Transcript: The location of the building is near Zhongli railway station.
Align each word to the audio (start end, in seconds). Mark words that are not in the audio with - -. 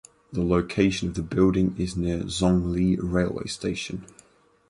The 0.31 0.43
location 0.43 1.09
of 1.09 1.13
the 1.13 1.21
building 1.21 1.75
is 1.77 1.95
near 1.95 2.21
Zhongli 2.21 2.97
railway 2.99 3.45
station. 3.45 4.07